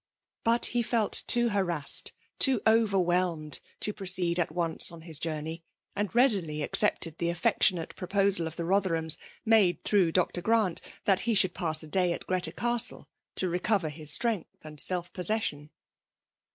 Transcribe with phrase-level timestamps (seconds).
[0.43, 5.63] But he fdit too harassed, too overwhelmed, to pi*oceed at once on his journey;
[5.95, 10.41] and readily accepted the affec^ tionate proposal of the Eotherhams, made through Dr.
[10.41, 14.81] Grant, that he should pass a day at Greta Castle, to recover liis strength and
[14.81, 15.69] self possession.